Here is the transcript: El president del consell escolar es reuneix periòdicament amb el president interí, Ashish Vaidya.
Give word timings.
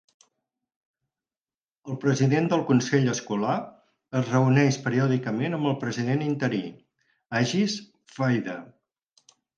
El 1.91 1.99
president 2.05 2.47
del 2.53 2.63
consell 2.69 3.11
escolar 3.13 3.57
es 4.21 4.31
reuneix 4.31 4.79
periòdicament 4.87 5.59
amb 5.59 5.71
el 5.73 5.77
president 5.85 6.25
interí, 6.29 6.63
Ashish 7.43 7.77
Vaidya. 8.17 8.57